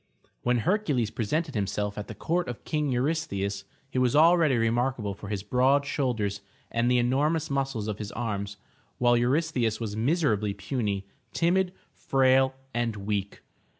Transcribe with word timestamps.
When 0.41 0.57
Hercules 0.65 1.11
presented 1.11 1.53
himself 1.53 1.95
at 1.95 2.07
the 2.07 2.15
court 2.15 2.47
of 2.49 2.63
King 2.65 2.91
Eurystheus, 2.91 3.65
he 3.87 3.99
was 3.99 4.15
already 4.15 4.57
remarkable 4.57 5.13
for 5.13 5.27
his 5.27 5.43
broad 5.43 5.85
shoulders 5.85 6.41
and 6.71 6.89
the 6.89 6.97
enormous 6.97 7.51
muscles 7.51 7.87
of 7.87 7.99
his 7.99 8.11
arms, 8.13 8.57
while 8.97 9.15
Eurystheus 9.15 9.79
was 9.79 9.95
miserably 9.95 10.55
puny, 10.55 11.05
timid, 11.33 11.71
frail 11.93 12.55
and 12.73 12.95
weak. 12.95 13.41